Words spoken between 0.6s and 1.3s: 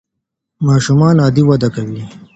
ماشومان